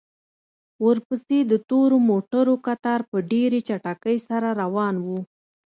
ورپسې 0.85 1.39
د 1.51 1.53
تورو 1.69 1.97
موټرو 2.09 2.55
کتار 2.65 2.99
په 3.09 3.17
ډېرې 3.31 3.59
چټکۍ 3.67 4.17
سره 4.27 4.47
روان 4.61 4.95
و. 5.05 5.07